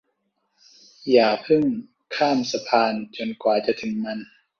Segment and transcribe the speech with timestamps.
[1.11, 1.63] อย่าพึ่ง
[2.15, 4.19] ข้ามสะพานจนกว่าจะถึงมัน